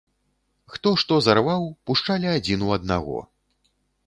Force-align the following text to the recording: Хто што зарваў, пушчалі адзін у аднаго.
Хто 0.75 0.93
што 1.01 1.19
зарваў, 1.27 1.67
пушчалі 1.91 2.27
адзін 2.37 2.59
у 2.71 2.75
аднаго. 2.79 3.23